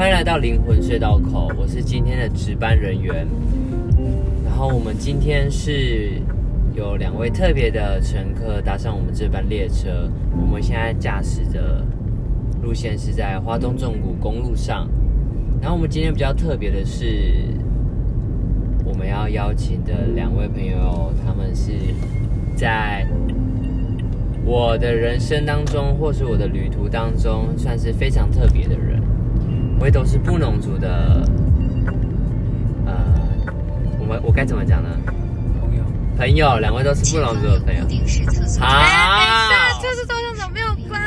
[0.00, 3.28] 欢迎来到灵魂隧道口，我是今天的值班人员。
[4.42, 6.12] 然后我们今天是
[6.74, 10.10] 有两位特别的乘客搭上我们这班列车，
[10.40, 11.84] 我们现在驾驶的
[12.62, 14.88] 路线是在花东纵谷公路上。
[15.60, 17.04] 然后我们今天比较特别的是，
[18.86, 21.72] 我们要邀请的两位朋友，他们是
[22.56, 23.06] 在
[24.46, 28.98] 我的人生当中，或是我的旅途当中，算是非常特别的人。
[29.80, 31.26] 我也都是布农族的，
[32.84, 32.92] 呃，
[33.98, 34.90] 我们我该怎么讲呢？
[35.58, 35.82] 朋友，
[36.18, 37.80] 朋友，两位都是布农族的朋友。
[38.60, 41.00] 好，哎，等一下，这是多向总没有关。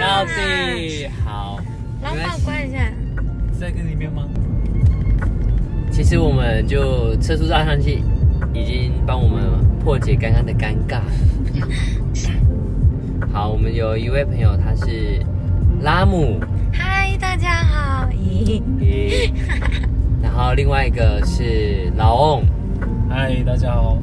[0.00, 1.58] 到底好，
[2.02, 2.78] 老板关一下。
[3.58, 4.22] 在跟里面吗？
[5.90, 8.02] 其实我们就测速照相机
[8.54, 9.42] 已经帮我们
[9.80, 11.00] 破解刚刚的尴尬。
[13.32, 15.20] 好，我们有一位朋友，他是
[15.82, 16.38] 拉姆，
[16.70, 18.06] 嗨，大家好。
[18.10, 18.60] 咦，
[20.22, 22.44] 然后另外一个是老翁。
[23.08, 23.96] 嗨，大家好。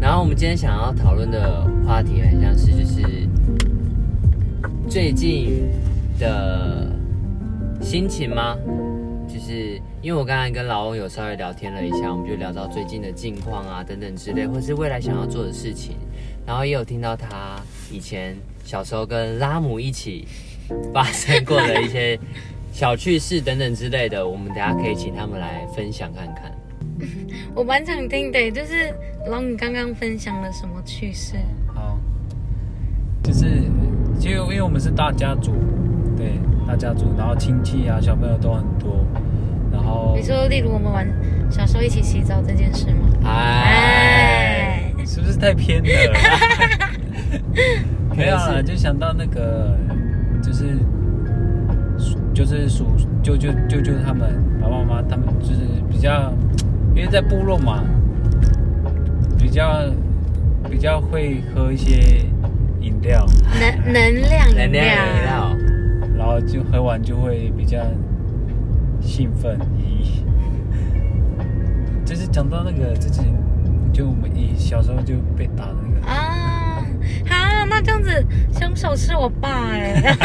[0.00, 3.28] 然后我们今天想要讨论的话题很像是就是
[4.90, 5.70] 最近
[6.18, 6.88] 的
[7.80, 8.56] 心情吗？
[9.28, 15.94] 就是因为我刚才跟老翁有稍微聊天了一下，我们就聊到最近的近况啊等等之类，或是未来想要做的事情，
[16.44, 17.60] 然后也有听到他
[17.92, 18.36] 以前
[18.72, 20.26] 小时候跟拉姆一起
[20.94, 22.18] 发生过的一些
[22.72, 26.50] 小趣事等等之类的，我们等下可以请他们来分享看看。
[27.54, 28.90] 我蛮想听的，就是
[29.28, 31.34] 老你刚刚分享了什么趣事？
[31.74, 31.98] 好，
[33.22, 33.44] 就是
[34.18, 35.52] 就因为我们是大家族，
[36.16, 39.04] 对大家族，然后亲戚啊、小朋友都很多，
[39.70, 41.06] 然后你说，例如我们玩
[41.50, 43.10] 小时候一起洗澡这件事吗？
[43.26, 46.18] 哎，是不是太偏了？
[48.16, 49.76] 没有啦，就想到那个
[50.42, 50.76] 就是
[52.34, 52.86] 就是叔
[53.22, 55.60] 舅舅舅舅他们爸爸妈妈他们就是
[55.90, 56.32] 比较，
[56.94, 57.82] 因为在部落嘛，
[59.38, 59.84] 比较
[60.70, 62.24] 比较会喝一些
[62.80, 63.26] 饮料，
[63.60, 65.56] 能能量饮能量饮料。
[66.16, 67.78] 然后就喝完就会比较
[69.00, 70.22] 兴奋，咦，
[72.06, 73.24] 就是讲到那个之前
[73.92, 75.81] 就我们以小时候就被打的那个。
[75.81, 75.81] 啊，好，那
[77.82, 78.26] 这样子，
[78.58, 80.02] 凶手是我爸哎，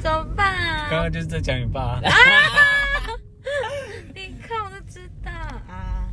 [0.00, 0.88] 怎么办啊？
[0.90, 2.00] 刚刚就是在讲你爸，啊
[4.14, 5.30] 你看我都知道
[5.68, 6.08] 啊。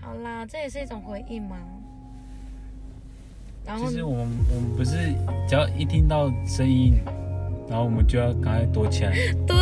[0.00, 1.56] 好啦，这也是一种回忆吗？
[3.64, 4.96] 然后其实我们我们不是
[5.48, 6.94] 只要一听到声音，
[7.68, 9.12] 然后我们就要赶快躲起来，
[9.46, 9.56] 对，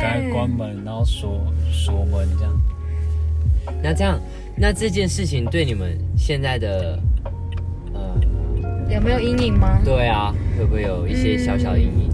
[0.00, 2.52] 赶快关门，然后锁锁门这样。
[3.82, 4.20] 那这样，
[4.56, 7.30] 那这件事情对你们现在的，呃，
[8.88, 9.78] 有没有阴影吗？
[9.84, 12.10] 对啊，会不会有一些小小的阴影？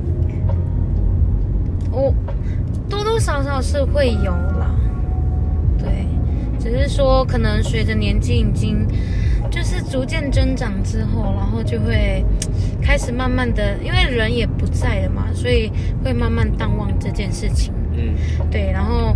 [1.91, 2.12] 我
[2.88, 4.75] 多多少少是会有啦，
[5.78, 6.06] 对，
[6.59, 8.87] 只是说可能随着年纪已经
[9.50, 12.25] 就是逐渐增长之后，然后就会
[12.81, 15.71] 开始慢慢的，因为人也不在了嘛，所以
[16.03, 17.75] 会慢慢淡忘这件事情。
[17.94, 18.15] 嗯，
[18.50, 19.15] 对，然后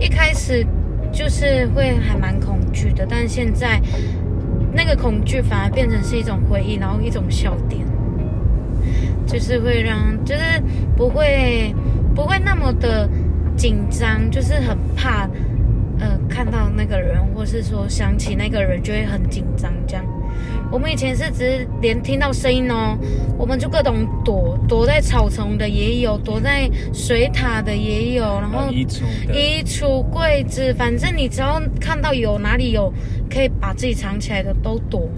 [0.00, 0.66] 一开始
[1.12, 3.78] 就是会还蛮恐惧的，但现在
[4.78, 7.84] 那个恐惧反而变成是一种回忆，然后一种笑点，
[9.26, 10.40] 就是会让，就是
[10.96, 11.74] 不会
[12.14, 13.10] 不会那么的
[13.56, 15.28] 紧张，就是很怕，
[15.98, 20.04] 呃，看到那个人，或是说想起那个人就会很紧张这样。
[20.70, 22.96] 我们以前是只是连听到声音哦，
[23.38, 32.92] 我们就各种躲，躲在草丛的也有，躲在水塔的也有，然后衣橱的，衣橱、柜子，反正你只要看到有哪里有
[33.30, 35.08] 可以把自己藏起来的都躲。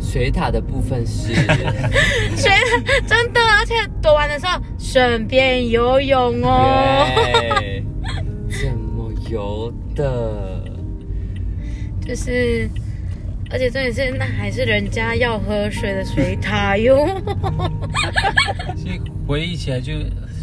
[0.00, 1.34] 水塔的部分是，
[2.36, 7.04] 水塔真的，而且躲完的时候顺便游泳哦。
[7.60, 7.84] 对，
[8.48, 10.62] 怎么游的？
[12.00, 12.70] 就是，
[13.50, 17.06] 而且重点是，那还是人家要喝水的水塔哟。
[18.76, 19.92] 所以回忆起来就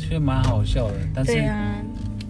[0.09, 1.75] 就蛮好笑的，但是对啊，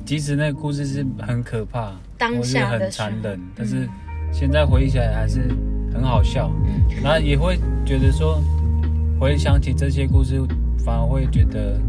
[0.05, 3.87] 即使那个故事是很可怕，当下很残忍，但是
[4.31, 5.47] 现在回忆起来还是
[5.93, 6.81] 很好笑，嗯。
[7.03, 8.41] 然后也会觉得说，
[9.19, 10.41] 回想起这些故事，
[10.83, 11.79] 反而会觉得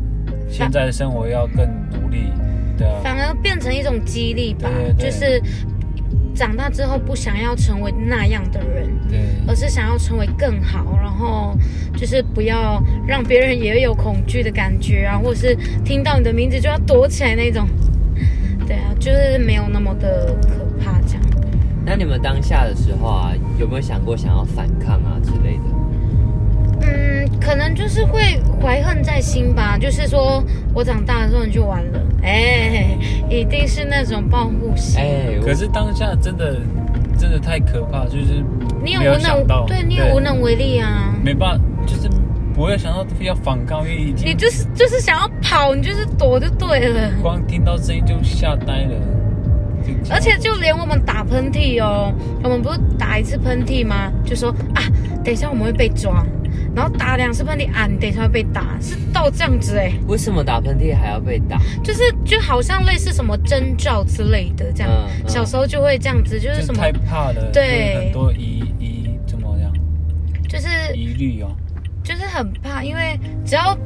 [0.49, 2.33] 现在的生活要更努力，
[2.79, 5.11] 对啊，反而变成一种激励吧，对对对。
[5.11, 5.43] 就是
[6.35, 8.76] 长大之后不想要成为那样的人，
[9.09, 11.57] 对而是想要成为更好，然后
[11.97, 17.69] 就是不要让别人也有恐惧的感觉啊，或者是听到你的名字就要躲起来那种。
[18.67, 21.23] 对啊，就是没有那么的可怕这样。
[21.85, 25.63] 那你们当下的时候啊，有没有想过想要反抗啊之类的？
[26.83, 29.79] 嗯，可能就是会怀恨在心吧。
[29.79, 30.43] 就是说
[30.75, 32.99] 我长大了之后你就完了，哎，
[33.31, 35.01] 一定是那种报复心。
[35.01, 36.61] 哎，可是当下真的
[37.17, 38.43] 真的太可怕，就是
[38.83, 41.15] 你也无能，对你也无能为力啊。
[41.23, 42.09] 没办法，就是
[42.55, 47.11] 不会想到非要反抗，因为已你就是就是想要跑，你就是躲就对了。
[47.23, 48.95] 光听到声音就吓呆了。
[50.11, 52.13] 而且就连我们打喷嚏哦，
[52.43, 54.11] 我们不是打一次喷嚏吗？
[54.25, 54.83] 就说啊，
[55.23, 56.27] 等一下我们会被抓，
[56.75, 61.59] 然后打两次喷嚏啊，你等一下会被打，是到这样子哎，为什么打喷嚏还要被打？
[61.85, 68.65] 就是就好像类似什么征兆之类的这样，嗯嗯小时候就会这样子，就是什么就太怕了，对很多疑
[71.17, 71.57] 虑哦。
[72.05, 73.77] 就是很怕，因为只要，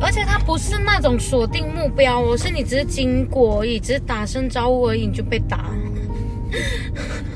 [0.00, 5.70] 而且它不是那种锁定目标哦，是你只是经过而已，只是打声招呼而已，你就被打。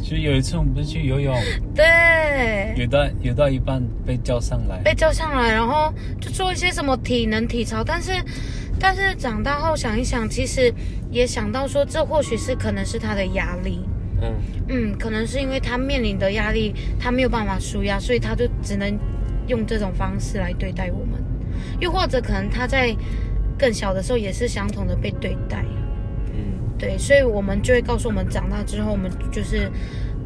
[0.01, 1.35] 就有一次我们不是去游泳，
[1.75, 8.13] 对，游到游到一半被叫上来，被叫上来，然后就做一些什么体能体操，但是，
[8.79, 10.73] 但是长大后想一想，其实
[11.11, 13.81] 也想到说，这或许是可能是他的压力，
[14.21, 14.35] 嗯，
[14.69, 18.99] 嗯，可能是因为他面临的压力，他没有办法舒压，所以他就只能
[19.47, 21.23] 用这种方式来对待我们，
[21.81, 22.95] 又或者可能他在
[23.59, 25.65] 更小的时候也是相同的被对待，
[26.35, 29.71] 嗯，对，所以我们就会告诉我们，长大之后，我们就是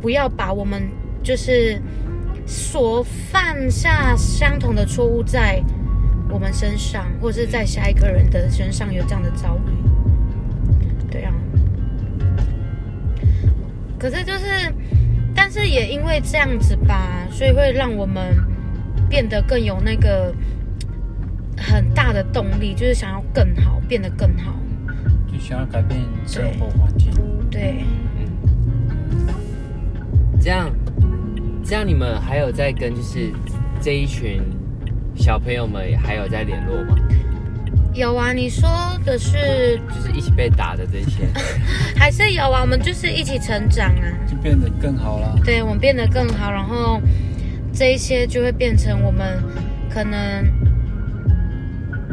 [0.00, 0.88] 不要把我们
[1.22, 1.80] 就是
[2.46, 5.62] 所犯下相同的错误在
[6.28, 9.70] 我们身上，或者是在下一个人的身上有这样的遭遇。
[11.10, 11.34] 对啊，
[14.00, 14.46] 可是就是，
[15.34, 18.34] 但是也因为这样子吧，所以会让我们
[19.10, 20.34] 变得更有那个
[21.54, 24.54] 很大的动力，就是想要更好，变得更好。
[25.30, 27.12] 就想要改变生活环境。
[27.50, 27.84] 对。
[28.16, 28.26] 嗯
[30.40, 30.70] 这样，
[31.62, 33.30] 这样你们还有在跟就是
[33.82, 34.40] 这一群
[35.14, 36.96] 小朋友们还有在联络吗？
[37.92, 38.68] 有啊，你说
[39.04, 41.26] 的是就是一起被打的这些，
[41.96, 42.60] 还是有啊？
[42.60, 45.36] 我们就是一起成长啊，就变得更好了。
[45.44, 47.00] 对我们变得更好，然后
[47.72, 49.42] 这一些就会变成我们
[49.90, 50.44] 可能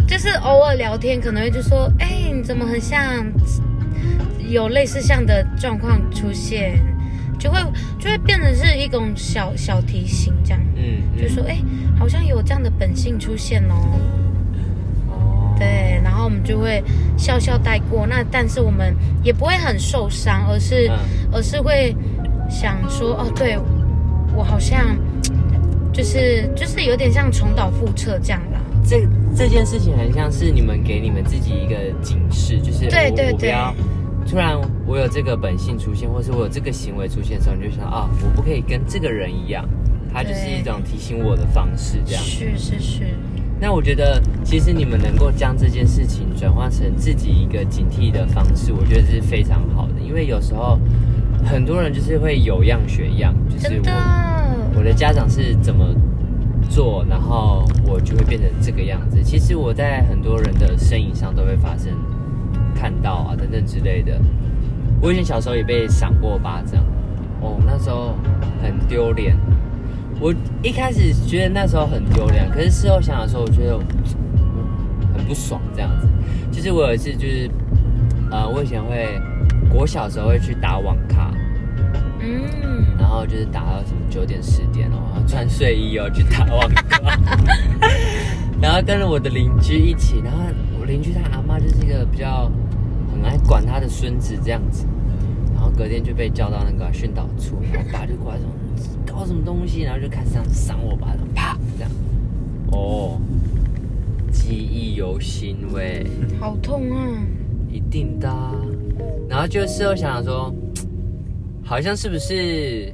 [0.08, 3.26] 就是偶尔聊天，可能会就说，哎，你怎么很像
[4.50, 6.80] 有类似像的状况出现，
[7.38, 7.60] 就会
[8.00, 11.60] 就会变成是一种小小提醒，这样，嗯，嗯就说，哎，
[12.00, 14.00] 好像有这样的本性出现哦。
[15.58, 16.84] 哦，对，然后我们就会
[17.18, 18.06] 笑笑带过。
[18.08, 20.98] 那但是我们也不会很受伤，而是、嗯
[21.34, 21.94] 而是会
[22.50, 23.58] 想说，哦，对
[24.34, 24.98] 我好像
[25.92, 28.60] 就是就是有点像重蹈覆辙这样啦。
[28.86, 29.06] 这
[29.36, 33.54] 这件事情很像是你们给你们自己一个警示，就是我对对对
[34.26, 39.68] 突然我有这个本性出现，或是我有这个行为出现的时候，你就想啊，我不可以跟这个人一样，
[40.14, 42.24] 它就是一种提醒我的方式，这样。
[42.24, 43.04] 是是是，
[43.60, 49.94] 那我觉得，其实你们能够将这件事情转化成自己一个警惕的方式，我觉得是非常好的。
[50.00, 50.80] 因为有时候
[51.44, 55.86] 很多人就是会有样学样，就是我我的家长是怎么
[56.70, 59.24] 做，然后我就会变成这个样子。
[59.24, 61.92] 其实我在很多人的身影上都会发生
[62.76, 64.20] 看到啊等等之类的。
[65.02, 66.84] 我以前小时候也被赏过巴掌，
[67.42, 68.16] 哦，那时候
[68.62, 69.36] 很丢脸。
[70.20, 70.34] 我
[70.64, 73.78] 一开始觉得那时候很丢脸，可是事后想想说，我觉得
[74.36, 76.08] 嗯很不爽这样子。
[76.52, 77.50] 就是我有一次就是，
[78.32, 79.22] 呃，我以前会
[79.70, 81.32] 国小时候会去打网咖，
[82.20, 87.00] 嗯，然后就是打到什么九点十点哦，然后穿睡衣哦去打网咖，
[88.60, 90.40] 然后跟着我的邻居一起，然后
[90.80, 92.52] 我邻居他阿妈就是一个比较
[93.12, 94.88] 很爱管他的孙子这样子，
[95.88, 98.46] 昨天就被叫到那个训导处，然后爸就过来说
[99.06, 101.92] 搞什么东西，然后就开始这样扇我巴掌，啪这样，
[102.74, 103.18] 哦，
[104.30, 106.06] 记忆犹新喂。
[106.42, 107.26] 好痛啊！
[107.72, 108.28] 一定的、
[109.30, 110.54] 然后就事后想想说，
[111.64, 112.94] 好像是不是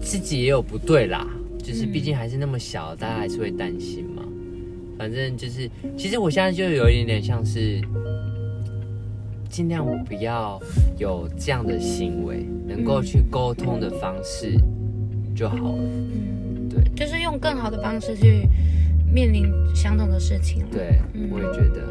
[0.00, 1.26] 自己也有不对啦？
[1.58, 4.22] 就是毕竟还是那么小，大家还是会担心嘛。
[4.96, 7.80] 反正就是，其实我现在就有一点点像是，
[9.50, 10.58] 尽量不要
[10.96, 14.56] 有这样的行为，能够去沟通的方式
[15.34, 15.78] 就好了。
[15.78, 18.48] 嗯，对就是用更好的方式去
[19.12, 20.64] 面临相同的事情。
[20.70, 21.82] 对嗯，我也觉得。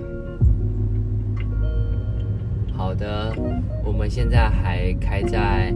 [2.74, 3.36] 好的，
[3.84, 5.74] 我们现在还开在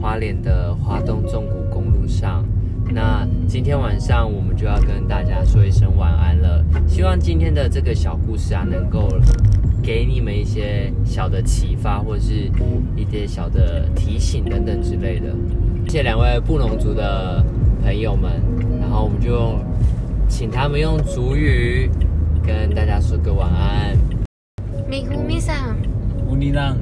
[0.00, 2.46] 花莲的花东纵谷公路上。
[2.92, 6.64] 那今天晚上我们就要跟大家说一声晚安了。
[6.86, 9.08] 希望今天的这个小故事啊，能够
[10.44, 12.50] 一些小的启发，或者是
[12.94, 15.34] 一些小的提醒等等之类的。
[15.86, 17.42] 谢谢两位布农族的
[17.82, 18.30] 朋友们，
[18.78, 19.58] 然后我们就
[20.28, 21.88] 请他们用族语
[22.46, 23.96] 跟大家说个晚安。
[24.86, 25.74] 米咕米桑，
[26.28, 26.76] 乌尼浪。